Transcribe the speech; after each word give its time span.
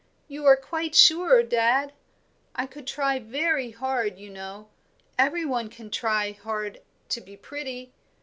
"You 0.27 0.47
are 0.47 0.55
quite 0.57 0.95
sure, 0.95 1.43
dad? 1.43 1.93
I 2.55 2.65
could 2.65 2.87
try 2.87 3.19
very 3.19 3.69
hard, 3.69 4.17
you 4.17 4.31
know; 4.31 4.69
every 5.19 5.45
one 5.45 5.69
can 5.69 5.91
try 5.91 6.31
hard 6.31 6.81
to 7.09 7.21
be 7.21 7.37
pretty." 7.37 7.93